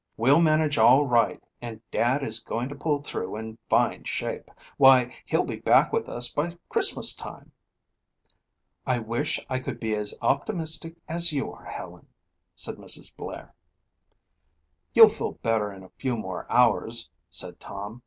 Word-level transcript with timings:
"We'll 0.17 0.41
manage 0.41 0.79
all 0.79 1.05
right 1.05 1.43
and 1.61 1.79
Dad 1.91 2.23
is 2.23 2.39
going 2.39 2.69
to 2.69 2.75
pull 2.75 3.03
through 3.03 3.35
in 3.35 3.59
fine 3.69 4.03
shape. 4.05 4.49
Why, 4.77 5.13
he'll 5.25 5.43
be 5.45 5.57
back 5.57 5.93
with 5.93 6.09
us 6.09 6.27
by 6.33 6.57
Christmas 6.69 7.13
time." 7.15 7.51
"I 8.83 8.97
wish 8.97 9.39
I 9.47 9.59
could 9.59 9.79
be 9.79 9.93
as 9.95 10.17
optimistic 10.19 10.95
as 11.07 11.31
you 11.31 11.51
are, 11.51 11.65
Helen," 11.65 12.07
said 12.55 12.77
Mrs. 12.77 13.15
Blair. 13.15 13.53
"You'll 14.95 15.09
feel 15.09 15.33
better 15.33 15.71
in 15.71 15.83
a 15.83 15.89
few 15.99 16.17
more 16.17 16.51
hours," 16.51 17.11
said 17.29 17.59
Tom. 17.59 17.99